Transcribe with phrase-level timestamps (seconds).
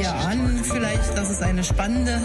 [0.00, 2.20] Ja, an vielleicht, dass es eine spannende.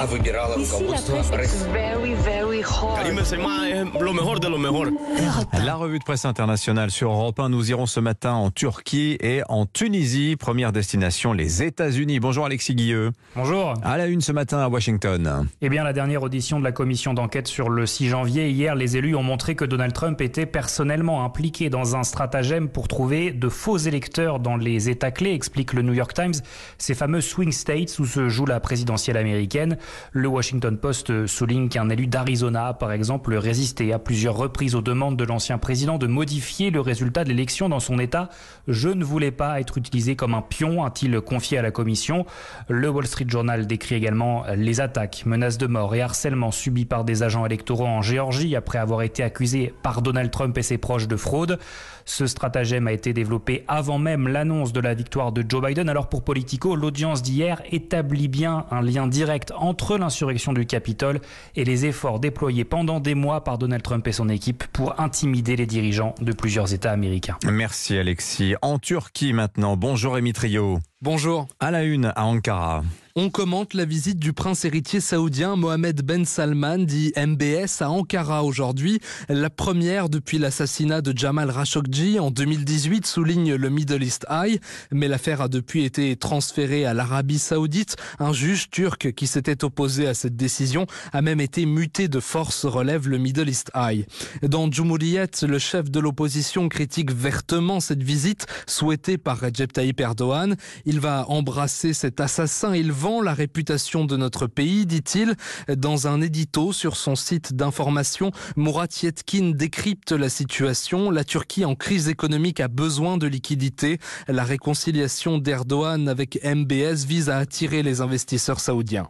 [5.66, 7.50] La revue de presse internationale sur Europe 1.
[7.50, 10.36] Nous irons ce matin en Turquie et en Tunisie.
[10.36, 12.20] Première destination, les États-Unis.
[12.20, 13.12] Bonjour Alexis Guilleux.
[13.36, 13.74] Bonjour.
[13.82, 15.48] À la une ce matin à Washington.
[15.62, 18.98] Eh bien, la dernière audition de la commission d'enquête sur le 6 janvier, hier, les
[18.98, 23.50] élus ont montré que Donald Trump était personnellement impliqué dans un stratagème pour trouver de
[23.50, 26.36] faux électeurs dans les États clés, explique le New York Times,
[26.78, 29.78] ces fameux swing states où se joue la présidentielle américaine.
[30.12, 35.18] Le Washington Post souligne qu'un élu d'Arizona, par exemple, résistait à plusieurs reprises aux demandes
[35.18, 38.30] de l'ancien président de modifier le résultat de l'élection dans son État.
[38.68, 42.26] Je ne voulais pas être utilisé comme un pion, a-t-il confié à la commission.
[42.68, 47.04] Le Wall Street Journal décrit également les attaques, menaces de mort et harcèlement subis par
[47.04, 51.08] des agents électoraux en Géorgie après avoir été accusés par Donald Trump et ses proches
[51.08, 51.60] de fraude.
[52.06, 55.67] Ce stratagème a été développé avant même l'annonce de la victoire de Joe Biden.
[55.68, 61.20] Alors pour Politico, l'audience d'hier établit bien un lien direct entre l'insurrection du Capitole
[61.58, 65.58] et les efforts déployés pendant des mois par Donald Trump et son équipe pour intimider
[65.58, 67.38] les dirigeants de plusieurs États américains.
[67.44, 68.56] Merci Alexis.
[68.62, 69.76] En Turquie maintenant.
[69.76, 70.80] Bonjour Rémi Trio.
[71.04, 71.48] Bonjour.
[71.60, 72.84] À la une à Ankara.
[73.20, 78.44] On commente la visite du prince héritier saoudien Mohamed Ben Salman, dit MBS, à Ankara
[78.44, 79.00] aujourd'hui.
[79.28, 84.60] La première depuis l'assassinat de Jamal Khashoggi en 2018, souligne le Middle East Eye.
[84.92, 87.96] Mais l'affaire a depuis été transférée à l'Arabie saoudite.
[88.20, 92.66] Un juge turc qui s'était opposé à cette décision a même été muté de force,
[92.66, 94.06] relève le Middle East Eye.
[94.44, 100.56] Dans Jumhuriyet, le chef de l'opposition critique vertement cette visite souhaitée par Recep Tayyip Erdogan.
[100.90, 102.74] Il va embrasser cet assassin.
[102.74, 105.36] Il vend la réputation de notre pays, dit-il.
[105.68, 111.12] Dans un édito sur son site d'information, Murat Yetkin décrypte la situation.
[111.12, 114.00] La Turquie en crise économique a besoin de liquidités.
[114.30, 119.10] La réconciliation d'Erdogan avec MBS vise à attirer les investisseurs saoudiens.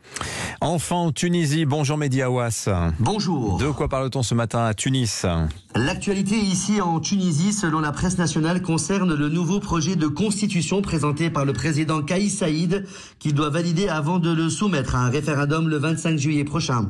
[0.61, 2.70] Enfin en Tunisie, bonjour Mehdi Awas.
[2.98, 3.59] Bonjour.
[3.59, 5.27] De quoi parle-t-on ce matin à Tunis?
[5.76, 11.30] L'actualité ici en Tunisie, selon la presse nationale, concerne le nouveau projet de constitution présenté
[11.30, 11.67] par le président
[12.05, 12.86] Kaïs Saïd,
[13.20, 16.88] qu'il doit valider avant de le soumettre à un référendum le 25 juillet prochain.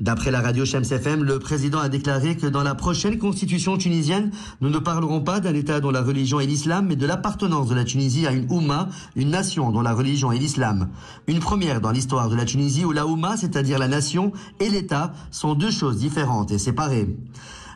[0.00, 4.32] D'après la radio Shams FM, le président a déclaré que dans la prochaine constitution tunisienne,
[4.60, 7.74] nous ne parlerons pas d'un État dont la religion est l'islam, mais de l'appartenance de
[7.74, 10.88] la Tunisie à une Oumma, une nation dont la religion est l'islam.
[11.28, 15.12] Une première dans l'histoire de la Tunisie où la Oumma, c'est-à-dire la nation, et l'État
[15.30, 17.06] sont deux choses différentes et séparées.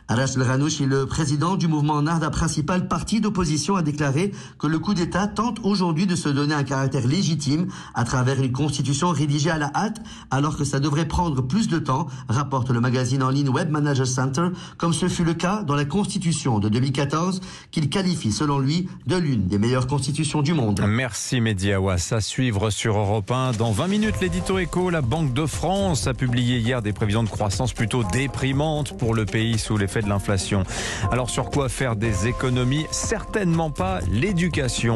[0.09, 4.79] Arash El Ghanouchi, le président du mouvement Narda, principal parti d'opposition, a déclaré que le
[4.79, 9.49] coup d'État tente aujourd'hui de se donner un caractère légitime à travers une constitution rédigée
[9.49, 10.01] à la hâte,
[10.31, 14.07] alors que ça devrait prendre plus de temps, rapporte le magazine en ligne Web Manager
[14.07, 14.47] Center,
[14.77, 17.41] comme ce fut le cas dans la constitution de 2014,
[17.71, 20.81] qu'il qualifie selon lui de l'une des meilleures constitutions du monde.
[20.87, 22.13] Merci Mehdi Awas.
[22.13, 23.51] À suivre sur Europe 1.
[23.53, 27.29] Dans 20 minutes, l'édito éco, la Banque de France a publié hier des prévisions de
[27.29, 30.63] croissance plutôt déprimantes pour le pays sous de l'inflation.
[31.11, 32.85] Alors sur quoi faire des économies?
[32.91, 34.95] Certainement pas l'éducation.